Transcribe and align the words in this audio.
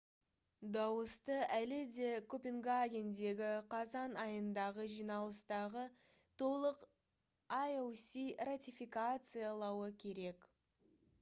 дауысты 0.75 1.33
әлі 1.57 1.77
де 1.97 2.07
копенгагендегі 2.33 3.49
қазан 3.73 4.15
айындағы 4.23 4.85
жиналыстағы 4.93 5.83
толық 6.43 6.81
ioc 7.59 8.03
ратификациялауы 8.53 9.95
керек 10.05 10.49